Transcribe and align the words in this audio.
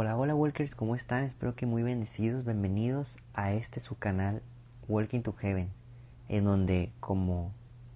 Hola, 0.00 0.16
hola 0.16 0.32
Walkers, 0.36 0.76
¿cómo 0.76 0.94
están? 0.94 1.24
Espero 1.24 1.56
que 1.56 1.66
muy 1.66 1.82
bendecidos, 1.82 2.44
bienvenidos 2.44 3.18
a 3.34 3.52
este 3.52 3.80
su 3.80 3.98
canal 3.98 4.42
Walking 4.86 5.22
to 5.22 5.32
Heaven, 5.32 5.70
en 6.28 6.44
donde, 6.44 6.92
como 7.00 7.52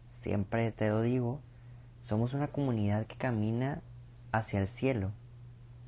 siempre 0.09 0.73
te 0.73 0.89
lo 0.89 1.03
digo, 1.03 1.39
somos 2.01 2.35
una 2.35 2.49
comunidad 2.49 3.07
que 3.07 3.15
camina 3.15 3.83
hacia 4.33 4.59
el 4.59 4.67
cielo, 4.67 5.13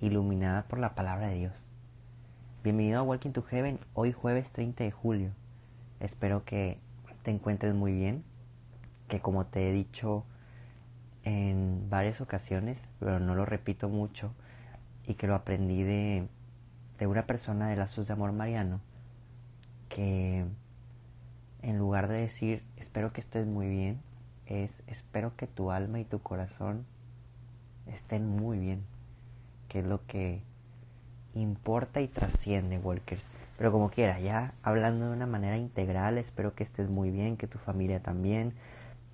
iluminada 0.00 0.62
por 0.68 0.78
la 0.78 0.94
palabra 0.94 1.26
de 1.26 1.34
Dios. 1.34 1.68
Bienvenido 2.62 3.00
a 3.00 3.02
Walking 3.02 3.32
to 3.32 3.42
Heaven, 3.42 3.80
hoy 3.94 4.12
jueves 4.12 4.52
30 4.52 4.84
de 4.84 4.92
julio. 4.92 5.30
Espero 5.98 6.44
que 6.44 6.78
te 7.24 7.32
encuentres 7.32 7.74
muy 7.74 7.92
bien, 7.92 8.22
que 9.08 9.18
como 9.18 9.46
te 9.46 9.68
he 9.68 9.72
dicho 9.72 10.24
en 11.24 11.90
varias 11.90 12.20
ocasiones, 12.20 12.86
pero 13.00 13.18
no 13.18 13.34
lo 13.34 13.44
repito 13.44 13.88
mucho, 13.88 14.32
y 15.06 15.14
que 15.14 15.26
lo 15.26 15.34
aprendí 15.34 15.82
de, 15.82 16.26
de 16.98 17.06
una 17.06 17.26
persona 17.26 17.68
de 17.68 17.76
lazos 17.76 18.06
de 18.06 18.12
amor 18.12 18.32
mariano, 18.32 18.80
que 19.88 20.44
en 21.62 21.78
lugar 21.78 22.08
de 22.08 22.20
decir 22.20 22.62
espero 22.76 23.12
que 23.12 23.20
estés 23.20 23.46
muy 23.46 23.68
bien, 23.68 24.00
es 24.46 24.70
espero 24.86 25.36
que 25.36 25.46
tu 25.46 25.70
alma 25.70 26.00
y 26.00 26.04
tu 26.04 26.20
corazón 26.20 26.84
estén 27.86 28.28
muy 28.28 28.58
bien, 28.58 28.82
que 29.68 29.80
es 29.80 29.86
lo 29.86 30.04
que 30.06 30.42
importa 31.34 32.00
y 32.00 32.08
trasciende, 32.08 32.78
Walkers. 32.78 33.26
Pero 33.56 33.72
como 33.72 33.90
quiera, 33.90 34.18
ya 34.20 34.52
hablando 34.62 35.06
de 35.06 35.16
una 35.16 35.26
manera 35.26 35.56
integral, 35.56 36.18
espero 36.18 36.54
que 36.54 36.64
estés 36.64 36.88
muy 36.88 37.10
bien, 37.10 37.36
que 37.36 37.46
tu 37.46 37.58
familia 37.58 38.00
también, 38.00 38.52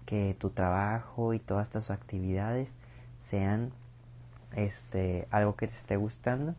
que 0.06 0.34
tu 0.38 0.50
trabajo 0.50 1.34
y 1.34 1.38
todas 1.38 1.68
estas 1.68 1.90
actividades 1.90 2.74
sean 3.18 3.70
este 4.56 5.28
algo 5.30 5.56
que 5.56 5.68
te 5.68 5.74
esté 5.74 5.96
gustando 5.96 6.54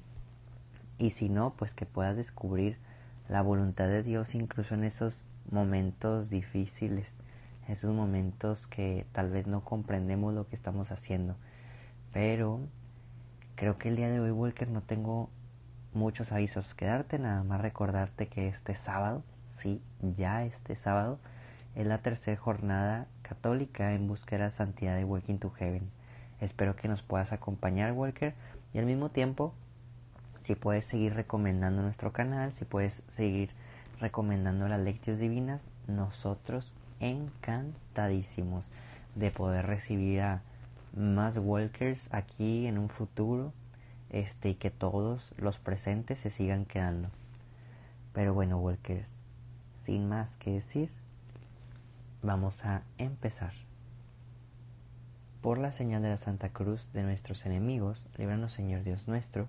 y 0.97 1.11
si 1.11 1.29
no, 1.29 1.53
pues 1.57 1.73
que 1.73 1.85
puedas 1.85 2.15
descubrir 2.15 2.77
la 3.27 3.41
voluntad 3.41 3.87
de 3.87 4.03
Dios 4.03 4.35
incluso 4.35 4.75
en 4.75 4.83
esos 4.83 5.23
momentos 5.49 6.29
difíciles, 6.29 7.15
esos 7.67 7.93
momentos 7.93 8.67
que 8.67 9.05
tal 9.11 9.29
vez 9.29 9.47
no 9.47 9.61
comprendemos 9.63 10.33
lo 10.33 10.47
que 10.47 10.55
estamos 10.55 10.91
haciendo. 10.91 11.35
Pero 12.13 12.59
creo 13.55 13.77
que 13.77 13.89
el 13.89 13.95
día 13.95 14.09
de 14.09 14.19
hoy, 14.19 14.31
Walker, 14.31 14.67
no 14.67 14.81
tengo 14.81 15.29
muchos 15.93 16.31
avisos 16.31 16.73
que 16.73 16.85
darte, 16.85 17.19
nada 17.19 17.43
más 17.43 17.61
recordarte 17.61 18.27
que 18.27 18.47
este 18.47 18.75
sábado, 18.75 19.23
sí, 19.47 19.81
ya 20.17 20.43
este 20.45 20.75
sábado, 20.75 21.19
es 21.75 21.87
la 21.87 21.99
tercera 21.99 22.37
jornada 22.37 23.07
católica 23.21 23.93
en 23.93 24.07
búsqueda 24.07 24.45
de 24.45 24.51
santidad 24.51 24.95
de 24.95 25.05
Walking 25.05 25.37
to 25.37 25.49
Heaven. 25.51 25.89
Espero 26.41 26.75
que 26.75 26.87
nos 26.87 27.03
puedas 27.03 27.31
acompañar, 27.31 27.93
Walker, 27.93 28.33
y 28.73 28.79
al 28.79 28.85
mismo 28.85 29.09
tiempo, 29.09 29.53
si 30.41 30.55
puedes 30.55 30.85
seguir 30.85 31.13
recomendando 31.13 31.83
nuestro 31.83 32.11
canal, 32.11 32.51
si 32.51 32.65
puedes 32.65 33.03
seguir 33.07 33.51
recomendando 33.99 34.67
las 34.67 34.81
lecciones 34.81 35.19
divinas, 35.19 35.67
nosotros 35.87 36.73
encantadísimos 36.99 38.67
de 39.15 39.29
poder 39.29 39.67
recibir 39.67 40.21
a 40.21 40.41
más 40.95 41.37
walkers 41.37 42.09
aquí 42.11 42.65
en 42.65 42.77
un 42.77 42.89
futuro 42.89 43.53
este 44.09 44.49
y 44.49 44.55
que 44.55 44.71
todos 44.71 45.33
los 45.37 45.59
presentes 45.59 46.19
se 46.19 46.31
sigan 46.31 46.65
quedando. 46.65 47.09
Pero 48.13 48.33
bueno, 48.33 48.57
walkers, 48.57 49.13
sin 49.73 50.09
más 50.09 50.37
que 50.37 50.53
decir, 50.53 50.89
vamos 52.21 52.65
a 52.65 52.81
empezar. 52.97 53.60
Por 55.41 55.57
la 55.57 55.71
señal 55.71 56.03
de 56.03 56.09
la 56.09 56.17
Santa 56.17 56.49
Cruz 56.49 56.87
de 56.93 57.01
nuestros 57.01 57.47
enemigos, 57.47 58.05
líbranos 58.15 58.53
Señor 58.53 58.83
Dios 58.83 59.07
nuestro, 59.07 59.47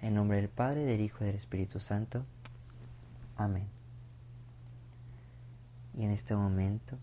en 0.00 0.14
nombre 0.14 0.36
del 0.36 0.48
Padre, 0.48 0.84
del 0.84 1.00
Hijo 1.00 1.24
y 1.24 1.26
del 1.26 1.36
Espíritu 1.36 1.80
Santo. 1.80 2.24
Amén. 3.36 3.66
Y 5.98 6.04
en 6.04 6.12
este 6.12 6.36
momento 6.36 6.96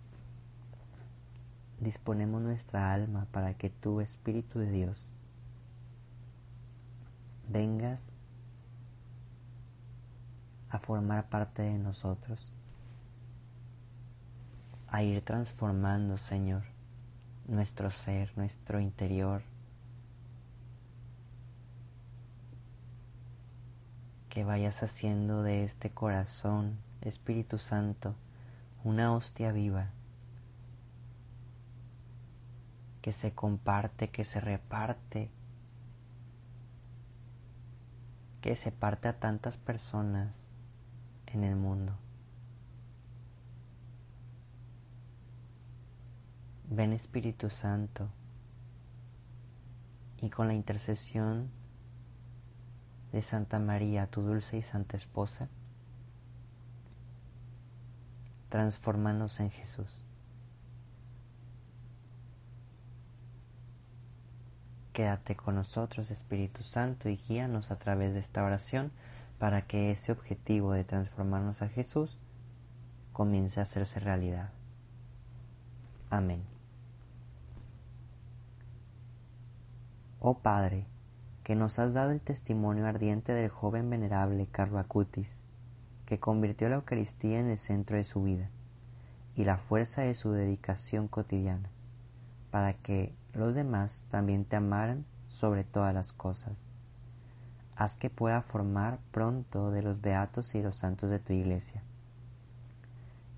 disponemos 1.81 2.41
nuestra 2.41 2.93
alma 2.93 3.27
para 3.31 3.55
que 3.55 3.69
tú, 3.69 3.99
Espíritu 3.99 4.59
de 4.59 4.71
Dios, 4.71 5.09
vengas 7.49 8.07
a 10.69 10.79
formar 10.79 11.27
parte 11.27 11.61
de 11.61 11.77
nosotros, 11.77 12.53
a 14.87 15.03
ir 15.03 15.21
transformando, 15.25 16.17
Señor, 16.17 16.63
nuestro 17.49 17.91
ser, 17.91 18.31
nuestro 18.37 18.79
interior, 18.79 19.41
que 24.29 24.43
vayas 24.43 24.83
haciendo 24.83 25.41
de 25.41 25.63
este 25.63 25.89
corazón, 25.89 26.77
Espíritu 27.01 27.57
Santo, 27.57 28.15
una 28.83 29.13
hostia 29.13 29.51
viva. 29.51 29.89
Que 33.01 33.11
se 33.11 33.31
comparte, 33.31 34.09
que 34.09 34.23
se 34.23 34.39
reparte, 34.39 35.29
que 38.41 38.55
se 38.55 38.71
parte 38.71 39.07
a 39.07 39.19
tantas 39.19 39.57
personas 39.57 40.35
en 41.27 41.43
el 41.43 41.55
mundo. 41.55 41.93
Ven 46.71 46.93
Espíritu 46.93 47.49
Santo 47.49 48.07
y 50.21 50.29
con 50.29 50.47
la 50.47 50.53
intercesión 50.53 51.49
de 53.11 53.23
Santa 53.23 53.57
María, 53.57 54.05
tu 54.05 54.21
dulce 54.21 54.57
y 54.57 54.61
santa 54.61 54.95
esposa, 54.95 55.49
transformanos 58.49 59.39
en 59.39 59.49
Jesús. 59.49 60.05
Quédate 64.93 65.35
con 65.35 65.55
nosotros, 65.55 66.11
Espíritu 66.11 66.61
Santo, 66.61 67.09
y 67.09 67.17
guíanos 67.17 67.71
a 67.71 67.77
través 67.77 68.13
de 68.13 68.19
esta 68.19 68.43
oración 68.43 68.91
para 69.39 69.63
que 69.63 69.89
ese 69.89 70.11
objetivo 70.11 70.73
de 70.73 70.83
transformarnos 70.83 71.63
a 71.63 71.69
Jesús 71.69 72.19
comience 73.11 73.59
a 73.59 73.63
hacerse 73.63 73.99
realidad. 73.99 74.51
Amén. 76.11 76.58
Oh 80.21 80.39
Padre, 80.39 80.85
que 81.43 81.55
nos 81.55 81.79
has 81.79 81.93
dado 81.93 82.11
el 82.11 82.19
testimonio 82.19 82.85
ardiente 82.85 83.31
del 83.31 83.49
joven 83.49 83.89
venerable 83.89 84.47
Carlo 84.51 84.77
Acutis, 84.77 85.39
que 86.05 86.19
convirtió 86.19 86.67
la 86.67 86.75
Eucaristía 86.75 87.39
en 87.39 87.47
el 87.47 87.57
centro 87.57 87.95
de 87.95 88.03
su 88.03 88.23
vida 88.23 88.49
y 89.37 89.45
la 89.45 89.55
fuerza 89.55 90.01
de 90.01 90.13
su 90.15 90.33
dedicación 90.33 91.07
cotidiana, 91.07 91.69
para 92.51 92.73
que 92.73 93.13
los 93.33 93.55
demás 93.55 94.03
también 94.09 94.43
te 94.43 94.57
amaran 94.57 95.05
sobre 95.29 95.63
todas 95.63 95.93
las 95.93 96.11
cosas. 96.11 96.69
Haz 97.77 97.95
que 97.95 98.09
pueda 98.09 98.41
formar 98.41 98.99
pronto 99.11 99.71
de 99.71 99.83
los 99.83 100.01
beatos 100.01 100.53
y 100.53 100.61
los 100.61 100.75
santos 100.75 101.09
de 101.09 101.19
tu 101.19 101.31
iglesia. 101.31 101.81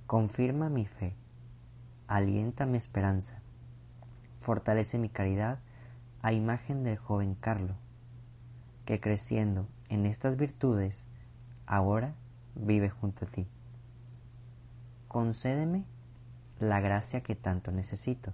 Confirma 0.08 0.70
mi 0.70 0.88
fe, 0.88 1.14
alienta 2.08 2.66
mi 2.66 2.78
esperanza, 2.78 3.40
fortalece 4.40 4.98
mi 4.98 5.10
caridad 5.10 5.60
a 6.22 6.34
imagen 6.34 6.84
del 6.84 6.98
joven 6.98 7.36
Carlo, 7.36 7.76
que 8.86 9.00
creciendo 9.00 9.68
en 9.90 10.06
estas 10.06 10.38
virtudes, 10.38 11.06
ahora 11.66 12.14
vive 12.56 12.90
junto 12.90 13.26
a 13.26 13.28
ti. 13.28 13.48
Concédeme 15.08 15.84
la 16.60 16.80
gracia 16.80 17.22
que 17.22 17.36
tanto 17.36 17.72
necesito. 17.72 18.34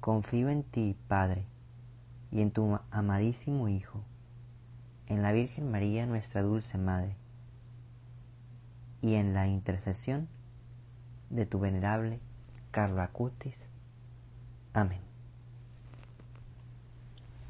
Confío 0.00 0.48
en 0.48 0.62
ti, 0.62 0.96
Padre, 1.08 1.44
y 2.32 2.40
en 2.40 2.50
tu 2.50 2.78
amadísimo 2.90 3.68
Hijo, 3.68 4.00
en 5.06 5.22
la 5.22 5.32
Virgen 5.32 5.70
María, 5.70 6.06
nuestra 6.06 6.42
dulce 6.42 6.78
Madre, 6.78 7.14
y 9.02 9.14
en 9.14 9.34
la 9.34 9.46
intercesión 9.46 10.28
de 11.28 11.44
tu 11.44 11.58
venerable 11.58 12.20
Carlo 12.70 13.02
Acutis. 13.02 13.56
Amén. 14.74 15.00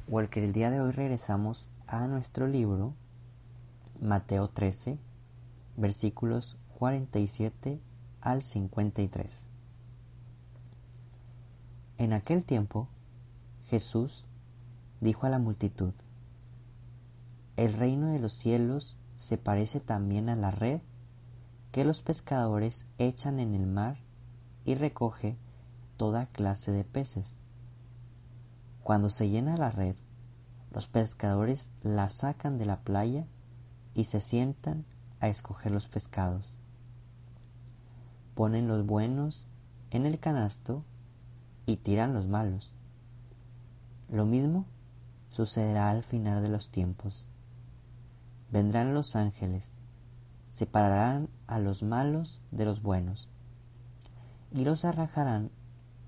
Walker, 0.07 0.43
el 0.43 0.51
día 0.51 0.71
de 0.71 0.81
hoy 0.81 0.91
regresamos 0.91 1.69
a 1.85 2.07
nuestro 2.07 2.47
libro 2.47 2.95
Mateo 4.01 4.49
13, 4.49 4.97
versículos 5.77 6.57
47 6.79 7.79
al 8.19 8.41
53. 8.41 9.45
En 11.99 12.13
aquel 12.13 12.43
tiempo, 12.43 12.87
Jesús 13.65 14.25
dijo 15.01 15.27
a 15.27 15.29
la 15.29 15.37
multitud, 15.37 15.93
El 17.57 17.73
reino 17.73 18.07
de 18.07 18.17
los 18.17 18.33
cielos 18.33 18.97
se 19.17 19.37
parece 19.37 19.79
también 19.79 20.29
a 20.29 20.35
la 20.35 20.49
red 20.49 20.81
que 21.71 21.85
los 21.85 22.01
pescadores 22.01 22.87
echan 22.97 23.39
en 23.39 23.53
el 23.53 23.67
mar 23.67 23.97
y 24.65 24.75
recoge 24.75 25.37
toda 25.97 26.27
clase 26.27 26.71
de 26.71 26.83
peces. 26.83 27.39
Cuando 28.83 29.09
se 29.09 29.29
llena 29.29 29.57
la 29.57 29.69
red, 29.69 29.95
los 30.71 30.87
pescadores 30.87 31.69
la 31.83 32.09
sacan 32.09 32.57
de 32.57 32.65
la 32.65 32.79
playa 32.79 33.25
y 33.93 34.05
se 34.05 34.19
sientan 34.19 34.85
a 35.19 35.27
escoger 35.27 35.71
los 35.71 35.87
pescados. 35.87 36.57
Ponen 38.35 38.67
los 38.67 38.85
buenos 38.85 39.45
en 39.91 40.05
el 40.05 40.19
canasto 40.19 40.83
y 41.65 41.77
tiran 41.77 42.13
los 42.13 42.27
malos. 42.27 42.77
Lo 44.09 44.25
mismo 44.25 44.65
sucederá 45.29 45.89
al 45.89 46.03
final 46.03 46.41
de 46.41 46.49
los 46.49 46.69
tiempos. 46.69 47.25
Vendrán 48.51 48.93
los 48.93 49.15
ángeles, 49.15 49.71
separarán 50.49 51.29
a 51.47 51.59
los 51.59 51.83
malos 51.83 52.41
de 52.51 52.65
los 52.65 52.81
buenos 52.81 53.30
y 54.53 54.65
los 54.65 54.85
arrojarán 54.85 55.49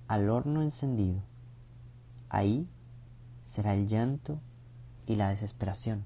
al 0.08 0.28
horno 0.28 0.62
encendido. 0.62 1.22
Ahí 2.28 2.68
será 3.44 3.74
el 3.74 3.88
llanto 3.88 4.38
y 5.06 5.16
la 5.16 5.30
desesperación. 5.30 6.04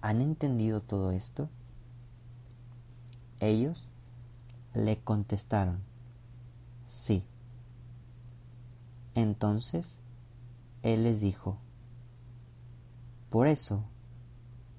¿Han 0.00 0.20
entendido 0.20 0.80
todo 0.80 1.10
esto? 1.12 1.48
Ellos 3.38 3.90
le 4.74 4.98
contestaron, 4.98 5.80
sí. 6.88 7.24
Entonces 9.14 9.98
él 10.82 11.04
les 11.04 11.20
dijo, 11.20 11.58
por 13.28 13.46
eso, 13.46 13.84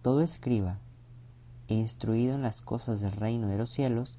todo 0.01 0.21
escriba, 0.21 0.79
instruido 1.67 2.35
en 2.35 2.41
las 2.41 2.61
cosas 2.61 3.01
del 3.01 3.11
reino 3.11 3.47
de 3.47 3.57
los 3.57 3.69
cielos, 3.69 4.17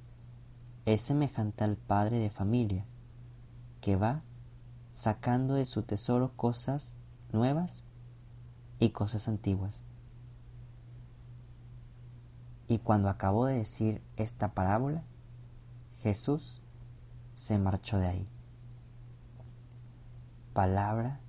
es 0.84 1.02
semejante 1.02 1.64
al 1.64 1.76
padre 1.76 2.19
de 2.19 2.31
familia, 2.31 2.84
que 3.81 3.96
va 3.96 4.23
sacando 4.94 5.55
de 5.55 5.64
su 5.64 5.82
tesoro 5.82 6.32
cosas 6.37 6.94
nuevas 7.32 7.84
y 8.79 8.90
cosas 8.90 9.29
antiguas. 9.29 9.82
Y 12.69 12.79
cuando 12.79 13.08
acabó 13.08 13.46
de 13.46 13.58
decir 13.58 14.02
esta 14.17 14.55
parábola, 14.55 15.02
Jesús 15.99 16.62
se 17.37 17.58
marchó 17.58 17.99
de 17.99 18.06
ahí. 18.06 18.25
Palabra 20.52 21.20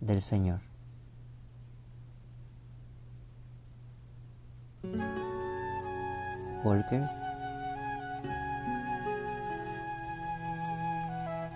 del 0.00 0.22
Señor. 0.22 0.60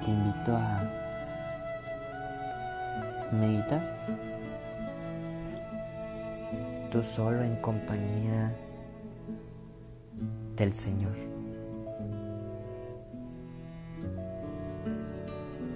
Te 0.05 0.11
invito 0.11 0.55
a 0.55 0.83
meditar 3.33 3.81
tú 6.93 7.03
solo 7.03 7.43
en 7.43 7.57
compañía 7.57 8.53
del 10.57 10.75
Señor. 10.75 11.13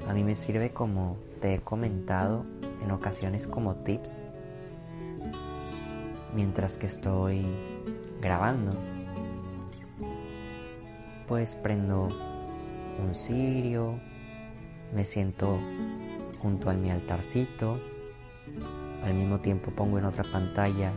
A 0.08 0.12
mí 0.12 0.22
me 0.24 0.36
sirve 0.36 0.70
como 0.70 1.16
te 1.40 1.54
he 1.54 1.60
comentado 1.60 2.44
en 2.82 2.90
ocasiones 2.90 3.46
como 3.46 3.76
tips 3.76 4.14
mientras 6.34 6.76
que 6.76 6.86
estoy 6.86 7.46
grabando. 8.20 8.72
Pues 11.26 11.56
prendo 11.56 12.08
un 12.98 13.14
cirio, 13.14 13.98
me 14.94 15.04
siento 15.04 15.58
junto 16.40 16.70
a 16.70 16.74
mi 16.74 16.90
altarcito, 16.90 17.78
al 19.04 19.14
mismo 19.14 19.38
tiempo 19.40 19.70
pongo 19.70 19.98
en 19.98 20.04
otra 20.04 20.24
pantalla 20.24 20.92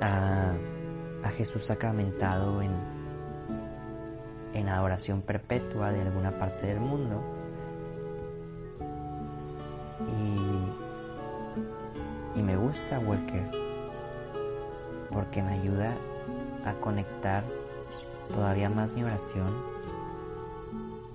a, 0.00 0.52
a 1.22 1.28
Jesús 1.30 1.64
sacramentado 1.64 2.62
en, 2.62 2.70
en 4.56 4.68
adoración 4.68 5.20
perpetua 5.22 5.92
de 5.92 6.00
alguna 6.02 6.38
parte 6.38 6.66
del 6.66 6.80
mundo. 6.80 7.22
Y, 12.34 12.42
me 12.42 12.56
gusta 12.56 13.00
Walker 13.00 13.50
porque 15.10 15.42
me 15.42 15.54
ayuda 15.54 15.92
a 16.64 16.74
conectar 16.74 17.42
todavía 18.32 18.70
más 18.70 18.92
mi 18.92 19.02
oración, 19.02 19.48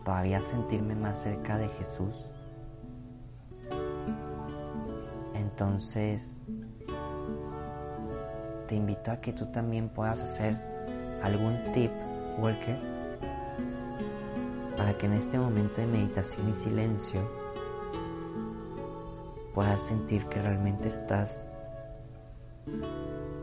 todavía 0.03 0.39
sentirme 0.39 0.95
más 0.95 1.21
cerca 1.21 1.57
de 1.57 1.67
Jesús. 1.69 2.15
Entonces, 5.33 6.37
te 8.67 8.75
invito 8.75 9.11
a 9.11 9.17
que 9.17 9.33
tú 9.33 9.45
también 9.47 9.89
puedas 9.89 10.19
hacer 10.19 10.57
algún 11.23 11.57
tip, 11.73 11.91
Walker, 12.39 12.77
para 14.77 14.97
que 14.97 15.05
en 15.05 15.13
este 15.13 15.37
momento 15.37 15.81
de 15.81 15.87
meditación 15.87 16.49
y 16.49 16.55
silencio 16.55 17.21
puedas 19.53 19.81
sentir 19.81 20.25
que 20.27 20.41
realmente 20.41 20.87
estás 20.87 21.45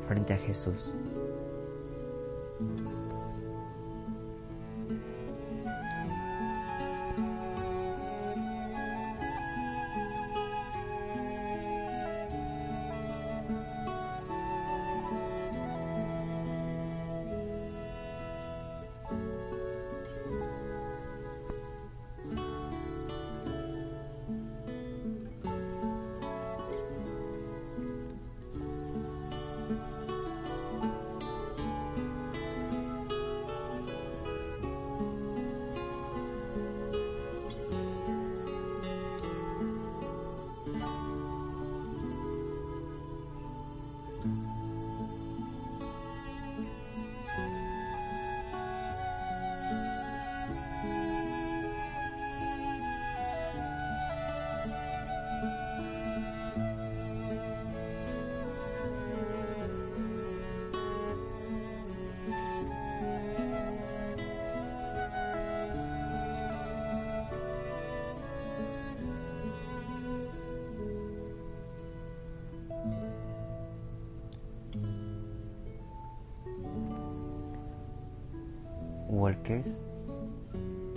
frente 0.06 0.34
a 0.34 0.38
Jesús. 0.38 0.92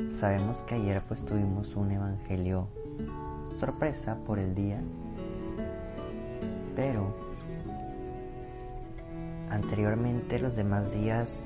Sabemos 0.09 0.57
que 0.67 0.75
ayer 0.75 1.01
pues 1.07 1.25
tuvimos 1.25 1.75
un 1.75 1.91
evangelio 1.91 2.67
sorpresa 3.59 4.15
por 4.25 4.39
el 4.39 4.55
día, 4.55 4.81
pero 6.75 7.13
anteriormente 9.49 10.39
los 10.39 10.55
demás 10.55 10.93
días 10.93 11.41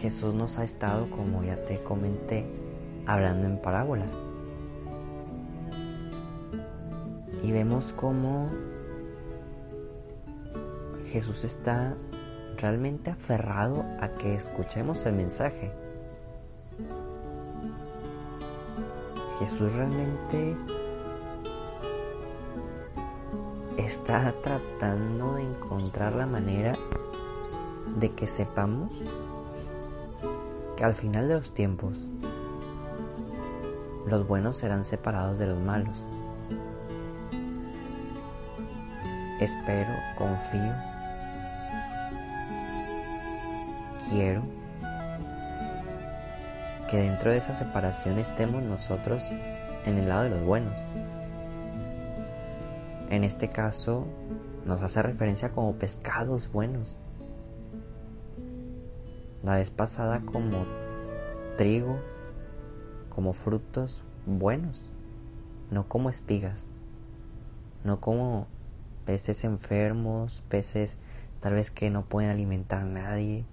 Jesús 0.00 0.34
nos 0.34 0.58
ha 0.58 0.64
estado, 0.64 1.10
como 1.10 1.42
ya 1.44 1.56
te 1.64 1.82
comenté, 1.82 2.46
hablando 3.06 3.46
en 3.46 3.58
parábolas. 3.58 4.10
Y 7.42 7.52
vemos 7.52 7.92
cómo 7.92 8.48
Jesús 11.10 11.44
está 11.44 11.94
realmente 12.56 13.10
aferrado 13.10 13.84
a 14.00 14.08
que 14.14 14.34
escuchemos 14.34 15.04
el 15.04 15.12
mensaje. 15.12 15.70
Jesús 19.38 19.72
realmente 19.72 20.56
está 23.76 24.32
tratando 24.42 25.34
de 25.34 25.42
encontrar 25.42 26.14
la 26.14 26.26
manera 26.26 26.72
de 27.96 28.10
que 28.12 28.26
sepamos 28.26 28.90
que 30.76 30.84
al 30.84 30.94
final 30.94 31.28
de 31.28 31.34
los 31.34 31.52
tiempos 31.52 31.96
los 34.06 34.26
buenos 34.26 34.58
serán 34.58 34.84
separados 34.84 35.38
de 35.38 35.46
los 35.46 35.58
malos. 35.58 35.96
Espero, 39.40 39.92
confío, 40.16 40.72
quiero 44.08 44.53
que 46.90 46.98
dentro 46.98 47.30
de 47.30 47.38
esa 47.38 47.54
separación 47.54 48.18
estemos 48.18 48.62
nosotros 48.62 49.24
en 49.86 49.98
el 49.98 50.08
lado 50.08 50.24
de 50.24 50.30
los 50.30 50.42
buenos. 50.42 50.74
En 53.10 53.24
este 53.24 53.48
caso 53.48 54.06
nos 54.64 54.82
hace 54.82 55.02
referencia 55.02 55.50
como 55.50 55.74
pescados 55.74 56.50
buenos. 56.50 56.98
La 59.42 59.56
vez 59.56 59.70
pasada 59.70 60.20
como 60.20 60.64
trigo, 61.56 61.98
como 63.10 63.34
frutos 63.34 64.02
buenos, 64.26 64.90
no 65.70 65.86
como 65.86 66.08
espigas, 66.10 66.66
no 67.84 68.00
como 68.00 68.46
peces 69.04 69.44
enfermos, 69.44 70.42
peces 70.48 70.98
tal 71.40 71.54
vez 71.54 71.70
que 71.70 71.90
no 71.90 72.06
pueden 72.06 72.30
alimentar 72.30 72.82
a 72.82 72.86
nadie. 72.86 73.44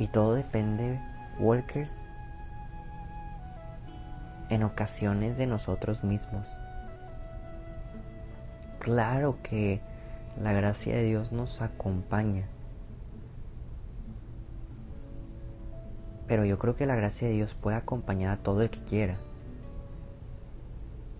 Y 0.00 0.08
todo 0.08 0.34
depende, 0.34 0.98
Walkers, 1.38 1.94
en 4.48 4.62
ocasiones 4.62 5.36
de 5.36 5.46
nosotros 5.46 6.02
mismos. 6.02 6.48
Claro 8.78 9.36
que 9.42 9.82
la 10.42 10.54
gracia 10.54 10.96
de 10.96 11.02
Dios 11.02 11.32
nos 11.32 11.60
acompaña. 11.60 12.46
Pero 16.26 16.46
yo 16.46 16.58
creo 16.58 16.76
que 16.76 16.86
la 16.86 16.96
gracia 16.96 17.28
de 17.28 17.34
Dios 17.34 17.52
puede 17.52 17.76
acompañar 17.76 18.38
a 18.38 18.42
todo 18.42 18.62
el 18.62 18.70
que 18.70 18.82
quiera. 18.84 19.18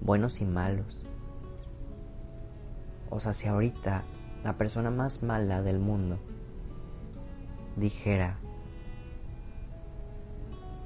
Buenos 0.00 0.40
y 0.40 0.46
malos. 0.46 1.04
O 3.10 3.20
sea, 3.20 3.34
si 3.34 3.46
ahorita 3.46 4.04
la 4.42 4.54
persona 4.54 4.90
más 4.90 5.22
mala 5.22 5.60
del 5.60 5.80
mundo 5.80 6.16
dijera, 7.76 8.38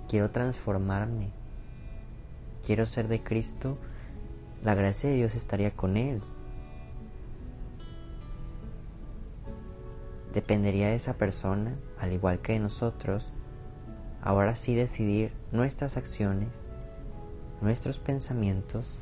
quiero 0.09 0.31
transformarme, 0.31 1.31
quiero 2.65 2.87
ser 2.87 3.09
de 3.09 3.23
Cristo, 3.23 3.79
la 4.63 4.75
gracia 4.75 5.11
de 5.11 5.17
Dios 5.17 5.35
estaría 5.35 5.71
con 5.71 5.97
él. 5.97 6.21
Dependería 10.33 10.89
de 10.89 10.97
esa 10.97 11.15
persona, 11.15 11.75
al 12.01 12.13
igual 12.13 12.41
que 12.41 12.55
de 12.55 12.59
nosotros, 12.59 13.27
ahora 14.23 14.57
sí 14.57 14.75
decidir 14.75 15.33
nuestras 15.53 15.97
acciones, 15.97 16.49
nuestros 17.61 17.99
pensamientos, 17.99 18.99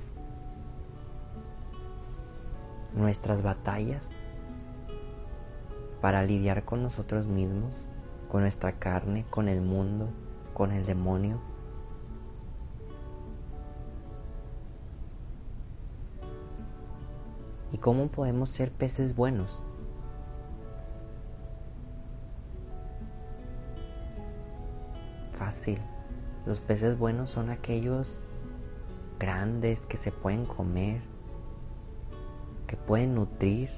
nuestras 2.94 3.42
batallas 3.42 4.10
para 6.00 6.24
lidiar 6.24 6.64
con 6.64 6.82
nosotros 6.82 7.26
mismos, 7.26 7.72
con 8.28 8.42
nuestra 8.42 8.72
carne, 8.72 9.24
con 9.30 9.48
el 9.48 9.60
mundo, 9.60 10.08
con 10.54 10.72
el 10.72 10.86
demonio. 10.86 11.38
¿Y 17.72 17.78
cómo 17.78 18.08
podemos 18.08 18.50
ser 18.50 18.70
peces 18.70 19.16
buenos? 19.16 19.62
Fácil. 25.38 25.78
Los 26.44 26.60
peces 26.60 26.98
buenos 26.98 27.30
son 27.30 27.50
aquellos 27.50 28.18
grandes 29.18 29.86
que 29.86 29.96
se 29.96 30.12
pueden 30.12 30.44
comer, 30.44 31.00
que 32.66 32.76
pueden 32.76 33.14
nutrir. 33.14 33.70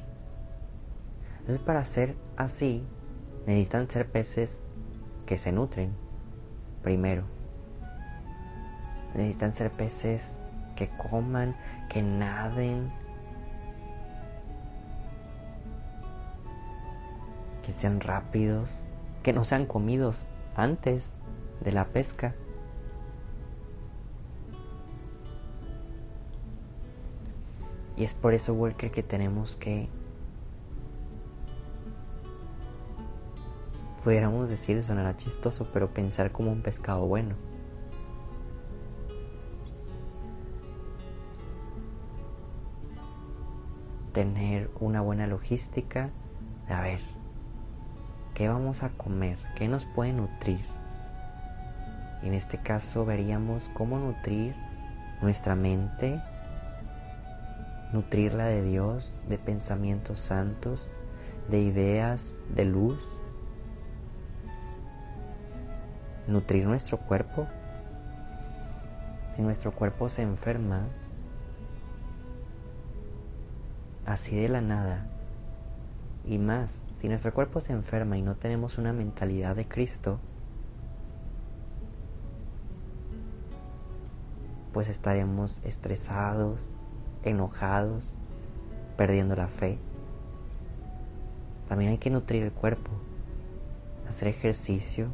Entonces 1.40 1.61
para 1.64 1.85
ser 1.85 2.16
así 2.37 2.83
necesitan 3.47 3.88
ser 3.88 4.11
peces 4.11 4.61
que 5.26 5.38
se 5.38 5.52
nutren 5.52 6.03
primero. 6.84 7.24
Necesitan 9.14 9.52
ser 9.54 9.70
peces 9.72 10.36
que 10.76 10.88
coman, 10.88 11.56
que 11.88 12.02
naden, 12.02 12.92
que 17.64 17.72
sean 17.72 18.00
rápidos, 18.00 18.68
que 19.22 19.32
no 19.32 19.44
sean 19.44 19.66
comidos 19.66 20.26
antes 20.54 21.12
de 21.60 21.72
la 21.72 21.86
pesca. 21.86 22.34
Y 27.96 28.04
es 28.04 28.12
por 28.12 28.34
eso, 28.34 28.52
Walker, 28.54 28.90
que 28.90 29.02
tenemos 29.02 29.56
que 29.56 29.88
pudiéramos 34.04 34.50
decir, 34.50 34.82
sonará 34.82 35.16
chistoso, 35.16 35.66
pero 35.73 35.88
pensar 35.88 36.30
como 36.30 36.52
un 36.52 36.61
pescado 36.61 37.06
bueno. 37.06 37.34
Tener 44.12 44.70
una 44.78 45.00
buena 45.00 45.26
logística 45.26 46.11
de 46.68 46.75
a 46.75 46.82
ver, 46.82 47.00
¿qué 48.34 48.46
vamos 48.46 48.82
a 48.82 48.90
comer? 48.90 49.38
¿Qué 49.56 49.68
nos 49.68 49.87
puede 49.87 50.12
nutrir? 50.12 50.64
En 52.23 52.34
este 52.34 52.58
caso 52.58 53.06
veríamos 53.06 53.70
cómo 53.75 53.99
nutrir 53.99 54.54
nuestra 55.23 55.56
mente, 55.56 56.20
nutrirla 57.92 58.46
de 58.46 58.62
Dios, 58.62 59.14
de 59.28 59.38
pensamientos 59.38 60.20
santos, 60.20 60.88
de 61.49 61.61
ideas 61.61 62.34
de 62.54 62.64
luz, 62.66 62.99
nutrir 66.26 66.66
nuestro 66.66 66.99
cuerpo. 66.99 67.47
Si 69.28 69.43
nuestro 69.43 69.73
cuerpo 69.73 70.09
se 70.09 70.23
enferma, 70.23 70.87
así 74.07 74.37
de 74.37 74.49
la 74.49 74.61
nada, 74.61 75.07
y 76.25 76.38
más, 76.38 76.81
si 76.97 77.09
nuestro 77.09 77.35
cuerpo 77.35 77.61
se 77.61 77.73
enferma 77.73 78.16
y 78.16 78.23
no 78.23 78.37
tenemos 78.37 78.78
una 78.78 78.93
mentalidad 78.93 79.57
de 79.57 79.66
Cristo, 79.66 80.19
pues 84.73 84.88
estaremos 84.88 85.61
estresados, 85.64 86.71
enojados, 87.23 88.12
perdiendo 88.97 89.37
la 89.37 89.49
fe. 89.49 89.78
También 91.69 91.93
hay 91.93 91.99
que 91.99 92.11
nutrir 92.11 92.43
el 92.43 92.52
cuerpo, 92.52 92.90
hacer 94.09 94.28
ejercicio, 94.28 95.09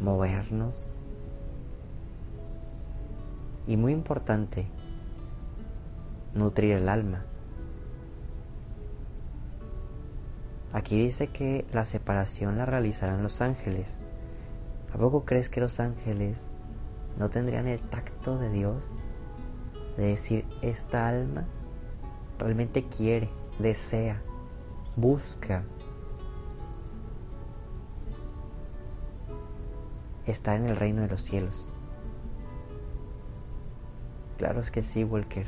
movernos. 0.00 0.86
Y 3.66 3.76
muy 3.76 3.92
importante, 3.92 4.66
nutrir 6.34 6.72
el 6.72 6.88
alma. 6.88 7.24
Aquí 10.72 11.02
dice 11.02 11.28
que 11.28 11.66
la 11.72 11.84
separación 11.84 12.58
la 12.58 12.66
realizarán 12.66 13.22
los 13.22 13.40
ángeles. 13.40 13.96
¿A 14.94 14.98
poco 14.98 15.24
crees 15.24 15.48
que 15.48 15.60
los 15.60 15.80
ángeles 15.80 16.36
no 17.18 17.28
tendrían 17.28 17.66
el 17.66 17.80
tacto 17.80 18.38
de 18.38 18.50
Dios 18.50 18.90
de 19.96 20.06
decir, 20.06 20.46
esta 20.62 21.08
alma 21.08 21.44
realmente 22.38 22.84
quiere, 22.84 23.28
desea, 23.58 24.22
busca 24.96 25.64
estar 30.30 30.56
en 30.56 30.66
el 30.66 30.76
reino 30.76 31.02
de 31.02 31.08
los 31.08 31.22
cielos. 31.22 31.68
Claro 34.38 34.60
es 34.60 34.70
que 34.70 34.82
sí, 34.82 35.04
Walker. 35.04 35.46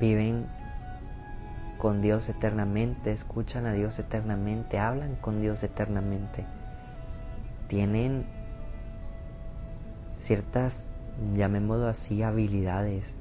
Viven 0.00 0.46
con 1.78 2.00
Dios 2.00 2.28
eternamente, 2.30 3.12
escuchan 3.12 3.66
a 3.66 3.74
Dios 3.74 3.98
eternamente, 3.98 4.78
hablan 4.78 5.16
con 5.16 5.42
Dios 5.42 5.62
eternamente. 5.62 6.46
Tienen 7.68 8.24
ciertas, 10.16 10.86
llamémoslo 11.36 11.86
así, 11.86 12.22
habilidades 12.22 13.14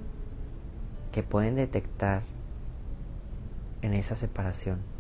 que 1.12 1.24
pueden 1.24 1.56
detectar 1.56 2.22
en 3.82 3.94
esa 3.94 4.16
separación. 4.16 4.93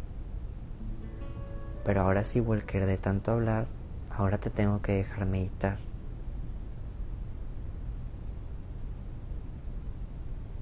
Pero 1.86 2.02
ahora 2.02 2.24
sí, 2.24 2.40
Walker, 2.40 2.86
de 2.86 2.98
tanto 2.98 3.32
hablar, 3.32 3.66
ahora 4.10 4.38
te 4.38 4.50
tengo 4.50 4.82
que 4.82 4.94
dejar 4.94 5.26
meditar. 5.26 5.78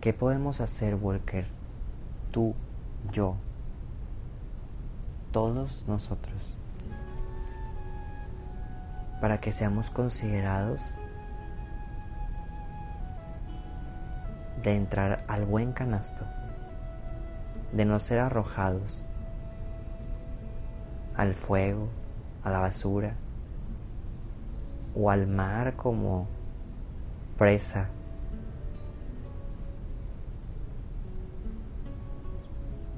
¿Qué 0.02 0.14
podemos 0.14 0.62
hacer, 0.62 0.96
Walker? 0.96 1.46
Tú, 2.32 2.56
yo, 3.12 3.36
todos 5.32 5.84
nosotros 5.88 6.58
para 9.22 9.40
que 9.40 9.52
seamos 9.52 9.92
considerados 9.92 10.82
de 14.64 14.76
entrar 14.76 15.24
al 15.28 15.46
buen 15.46 15.74
canasto, 15.74 16.26
de 17.72 17.86
no 17.86 18.00
ser 18.00 18.20
arrojados 18.20 19.04
al 21.22 21.36
fuego, 21.36 21.88
a 22.44 22.50
la 22.50 22.58
basura 22.58 23.14
o 24.96 25.12
al 25.12 25.28
mar 25.28 25.76
como 25.76 26.28
presa. 27.38 27.90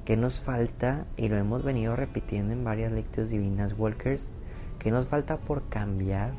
¿Qué 0.06 0.16
nos 0.16 0.40
falta? 0.40 1.04
Y 1.18 1.28
lo 1.28 1.36
hemos 1.36 1.64
venido 1.64 1.96
repitiendo 1.96 2.54
en 2.54 2.64
varias 2.64 2.92
lecturas 2.92 3.28
divinas 3.28 3.78
Walkers. 3.78 4.30
¿Qué 4.78 4.90
nos 4.90 5.06
falta 5.06 5.36
por 5.36 5.68
cambiar, 5.68 6.32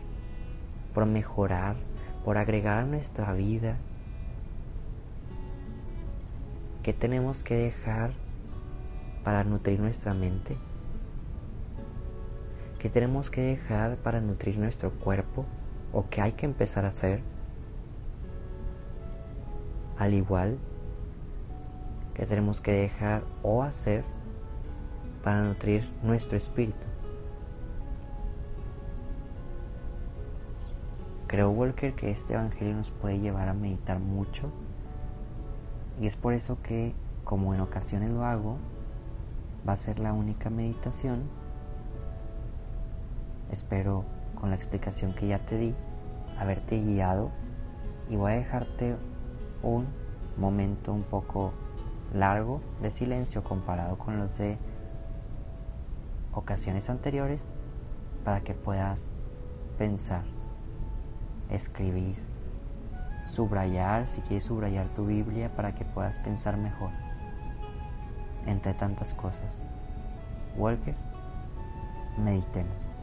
por 0.96 1.06
mejorar, 1.06 1.76
por 2.24 2.40
agregar 2.40 2.80
a 2.80 2.86
nuestra 2.88 3.32
vida? 3.34 3.78
¿Qué 6.82 6.94
tenemos 6.94 7.44
que 7.44 7.56
dejar 7.56 8.12
para 9.24 9.44
nutrir 9.44 9.80
nuestra 9.80 10.16
mente? 10.16 10.58
¿Qué 12.86 12.92
tenemos 12.92 13.32
que 13.32 13.42
dejar 13.42 13.96
para 13.96 14.22
nutrir 14.22 14.60
nuestro 14.60 14.92
cuerpo? 14.92 15.44
¿O 15.92 16.08
qué 16.08 16.22
hay 16.22 16.34
que 16.34 16.46
empezar 16.46 16.86
a 16.86 16.90
hacer? 16.90 17.24
Al 19.98 20.14
igual 20.14 20.60
que 22.14 22.28
tenemos 22.28 22.62
que 22.62 22.74
dejar 22.74 23.24
o 23.42 23.64
hacer 23.64 24.04
para 25.24 25.42
nutrir 25.42 25.90
nuestro 26.04 26.38
espíritu. 26.38 26.86
Creo, 31.26 31.50
Walker, 31.50 31.96
que 31.96 32.12
este 32.12 32.36
Evangelio 32.36 32.76
nos 32.76 32.92
puede 32.92 33.18
llevar 33.18 33.50
a 33.50 33.56
meditar 33.56 33.98
mucho 33.98 34.52
y 36.00 36.06
es 36.06 36.16
por 36.16 36.36
eso 36.36 36.62
que, 36.62 36.94
como 37.24 37.56
en 37.56 37.62
ocasiones 37.62 38.12
lo 38.12 38.24
hago, 38.24 38.60
va 39.68 39.74
a 39.74 39.76
ser 39.76 39.98
la 39.98 40.14
única 40.14 40.52
meditación. 40.52 41.45
Espero 43.56 44.04
con 44.38 44.50
la 44.50 44.58
explicación 44.58 45.14
que 45.14 45.28
ya 45.28 45.40
te 45.40 45.58
di 45.58 45.74
haberte 46.38 46.78
guiado 46.78 47.32
y 48.10 48.18
voy 48.18 48.34
a 48.34 48.36
dejarte 48.36 48.98
un 49.64 49.88
momento 50.36 50.92
un 50.92 51.04
poco 51.04 51.54
largo 52.14 52.60
de 52.82 52.92
silencio 52.92 53.46
comparado 53.46 53.98
con 53.98 54.20
los 54.20 54.38
de 54.38 54.58
ocasiones 56.34 56.90
anteriores 56.90 57.46
para 58.26 58.42
que 58.42 58.54
puedas 58.56 59.14
pensar, 59.78 60.26
escribir 61.50 62.18
subrayar, 63.26 64.06
si 64.10 64.20
quieres 64.20 64.44
subrayar 64.44 64.90
tu 64.90 65.06
Biblia 65.06 65.48
para 65.48 65.74
que 65.74 65.86
puedas 65.86 66.18
pensar 66.18 66.58
mejor, 66.58 66.90
entre 68.48 68.74
tantas 68.74 69.14
cosas. 69.14 69.64
Walker, 70.58 70.96
meditemos. 72.18 72.95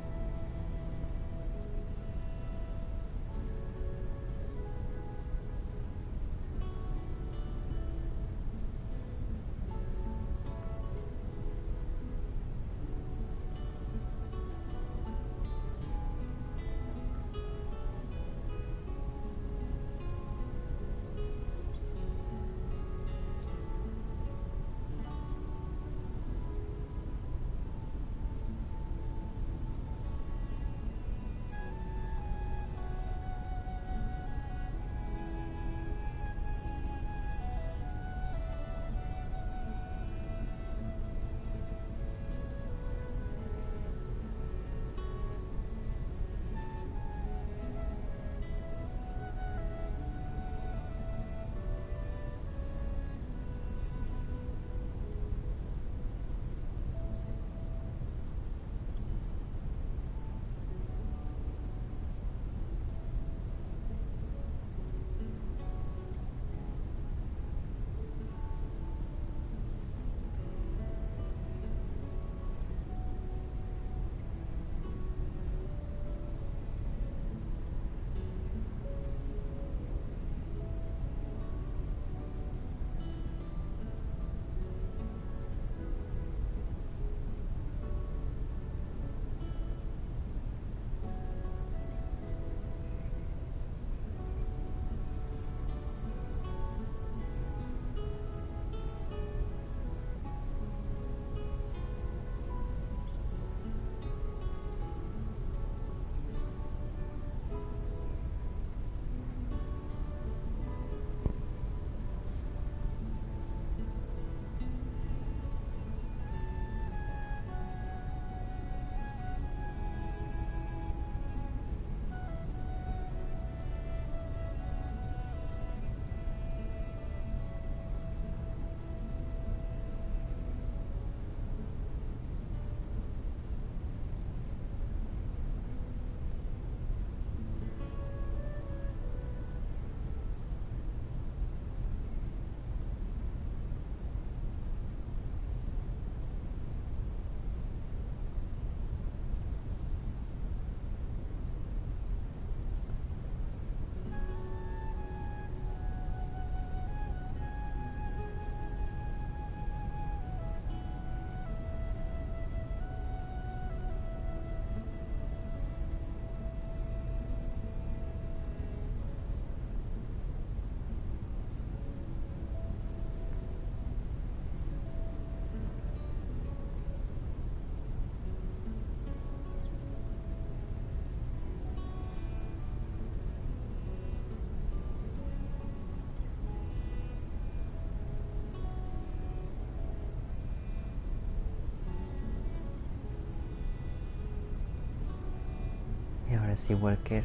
Sí, 196.57 196.75
Walker, 196.75 197.25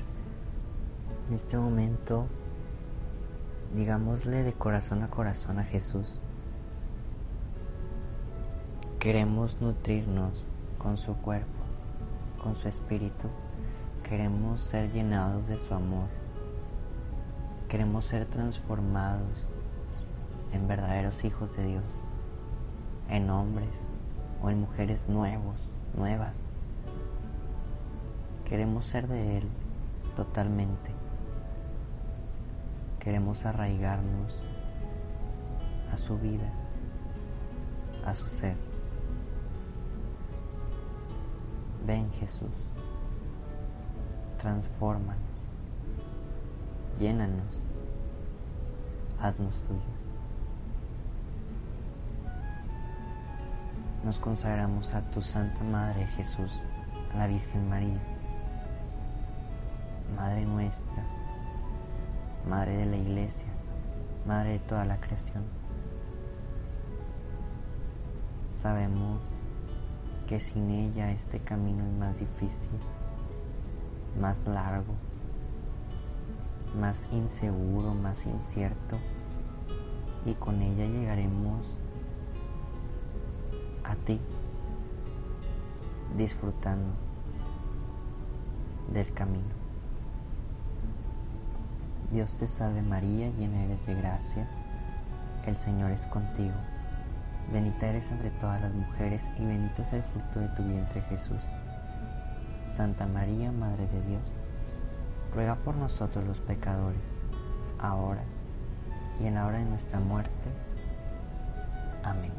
en 1.28 1.36
este 1.36 1.58
momento, 1.58 2.28
digámosle 3.76 4.44
de 4.44 4.54
corazón 4.54 5.04
a 5.04 5.10
corazón 5.10 5.60
a 5.60 5.64
Jesús, 5.64 6.20
queremos 9.00 9.60
nutrirnos 9.62 10.46
con 10.78 10.98
su 10.98 11.14
cuerpo, 11.16 11.48
con 12.42 12.56
su 12.56 12.70
espíritu, 12.70 13.28
queremos 14.08 14.62
ser 14.62 14.92
llenados 14.94 15.48
de 15.48 15.60
su 15.60 15.74
amor, 15.74 16.08
queremos 17.68 18.06
ser 18.06 18.26
transformados 18.26 19.48
en 20.54 20.68
verdaderos 20.68 21.26
hijos 21.26 21.56
de 21.58 21.66
Dios, 21.66 21.84
en 23.10 23.30
hombres 23.30 23.76
o 24.42 24.50
en 24.50 24.62
mujeres 24.62 25.10
nuevos, 25.10 25.70
nuevas. 25.96 26.47
Queremos 28.48 28.86
ser 28.86 29.08
de 29.08 29.38
Él 29.38 29.48
totalmente. 30.16 30.92
Queremos 33.00 33.46
arraigarnos 33.46 34.34
a 35.92 35.98
su 35.98 36.18
vida, 36.18 36.52
a 38.06 38.14
su 38.14 38.28
ser. 38.28 38.56
Ven 41.86 42.12
Jesús, 42.20 42.52
transfórmanos, 44.40 45.22
llénanos, 47.00 47.62
haznos 49.20 49.62
tuyos. 49.62 49.98
nos 54.08 54.20
consagramos 54.20 54.94
a 54.94 55.02
tu 55.12 55.22
Santa 55.22 55.62
Madre 55.66 56.08
Jesús, 56.16 56.50
a 57.14 57.18
la 57.18 57.28
Virgen 57.28 57.68
María, 57.68 58.00
Madre 60.18 60.48
nuestra, 60.48 61.04
Madre 62.50 62.76
de 62.76 62.86
la 62.88 62.98
Iglesia, 62.98 63.50
Madre 64.26 64.54
de 64.54 64.60
toda 64.60 64.84
la 64.84 64.98
creación. 65.00 65.44
Sabemos 68.50 69.22
que 70.26 70.40
sin 70.40 70.72
ella 70.72 71.12
este 71.12 71.38
camino 71.40 71.86
es 71.86 71.94
más 71.94 72.18
difícil, 72.18 72.80
más 74.20 74.44
largo, 74.48 74.96
más 76.80 77.06
inseguro, 77.12 77.94
más 77.94 78.26
incierto, 78.26 78.98
y 80.26 80.34
con 80.34 80.64
ella 80.64 80.88
llegaremos 80.88 81.78
a 83.84 83.96
ti, 83.98 84.20
disfrutando 86.18 86.90
del 88.92 89.14
camino. 89.14 89.67
Dios 92.12 92.38
te 92.38 92.48
salve 92.48 92.82
María, 92.82 93.30
llena 93.32 93.66
eres 93.66 93.86
de 93.86 93.94
gracia, 93.94 94.48
el 95.46 95.58
Señor 95.58 95.92
es 95.92 96.06
contigo. 96.06 96.56
Bendita 97.52 97.88
eres 97.88 98.10
entre 98.12 98.30
todas 98.32 98.62
las 98.62 98.74
mujeres 98.74 99.30
y 99.38 99.46
bendito 99.46 99.82
es 99.82 99.92
el 99.92 100.04
fruto 100.04 100.40
de 100.40 100.48
tu 100.50 100.64
vientre 100.64 101.02
Jesús. 101.02 101.42
Santa 102.66 103.08
María, 103.08 103.52
Madre 103.52 103.88
de 103.88 104.02
Dios, 104.04 104.24
ruega 105.34 105.56
por 105.56 105.76
nosotros 105.76 106.26
los 106.26 106.40
pecadores, 106.40 107.04
ahora 107.78 108.24
y 109.20 109.26
en 109.26 109.36
la 109.36 109.46
hora 109.46 109.58
de 109.58 109.66
nuestra 109.66 110.00
muerte. 110.00 110.32
Amén. 112.04 112.32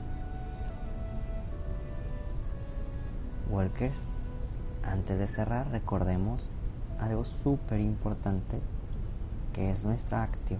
Walkers, 3.50 4.02
antes 4.82 5.18
de 5.18 5.26
cerrar, 5.26 5.68
recordemos 5.68 6.48
algo 6.98 7.24
súper 7.24 7.80
importante 7.80 8.60
que 9.58 9.72
es 9.72 9.84
nuestra 9.84 10.22
actio. 10.22 10.56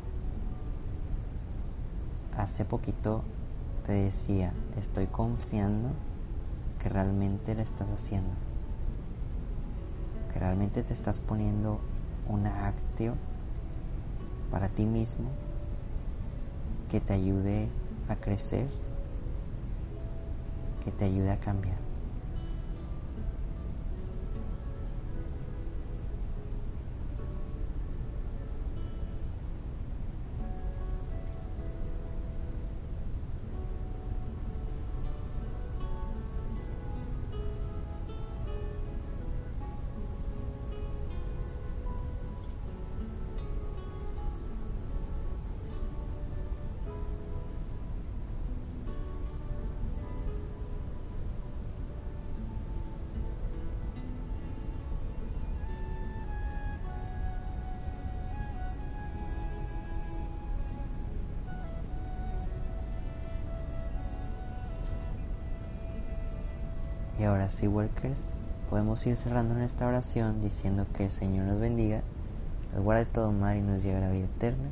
Hace 2.36 2.64
poquito 2.64 3.22
te 3.86 3.92
decía, 3.92 4.52
estoy 4.76 5.06
confiando 5.06 5.90
que 6.82 6.88
realmente 6.88 7.54
lo 7.54 7.62
estás 7.62 7.88
haciendo, 7.90 8.34
que 10.32 10.40
realmente 10.40 10.82
te 10.82 10.94
estás 10.94 11.20
poniendo 11.20 11.78
una 12.28 12.66
actio 12.66 13.14
para 14.50 14.66
ti 14.68 14.84
mismo 14.84 15.28
que 16.90 16.98
te 16.98 17.12
ayude 17.12 17.68
a 18.08 18.16
crecer, 18.16 18.66
que 20.84 20.90
te 20.90 21.04
ayude 21.04 21.30
a 21.30 21.36
cambiar. 21.36 21.87
Y 67.18 67.24
ahora 67.24 67.50
sí, 67.50 67.66
workers, 67.66 68.28
podemos 68.70 69.04
ir 69.06 69.16
cerrando 69.16 69.54
nuestra 69.54 69.88
oración 69.88 70.40
diciendo 70.40 70.86
que 70.94 71.06
el 71.06 71.10
Señor 71.10 71.46
nos 71.46 71.58
bendiga, 71.58 72.02
nos 72.72 72.84
guarde 72.84 73.06
todo 73.06 73.32
mal 73.32 73.56
y 73.56 73.60
nos 73.60 73.82
lleve 73.82 73.98
a 73.98 74.00
la 74.02 74.10
vida 74.10 74.26
eterna. 74.26 74.68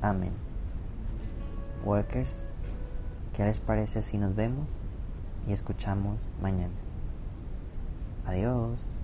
Amén. 0.00 0.32
Workers, 1.84 2.44
¿qué 3.34 3.44
les 3.44 3.58
parece 3.58 4.02
si 4.02 4.18
nos 4.18 4.36
vemos 4.36 4.68
y 5.48 5.52
escuchamos 5.52 6.24
mañana? 6.40 6.74
Adiós. 8.24 9.01